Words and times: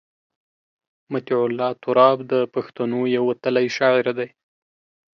مطیع 1.11 1.39
الله 1.47 1.69
تراب 1.83 2.17
د 2.31 2.33
پښتنو 2.53 2.99
یو 3.15 3.23
وتلی 3.31 3.67
شاعر 3.77 4.05
دی. 4.19 4.29